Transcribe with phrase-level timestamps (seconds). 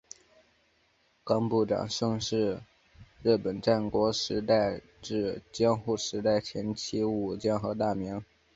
[1.23, 2.61] 冈部长盛是
[3.21, 8.25] 日本战国时代至江户时代前期武将和大名。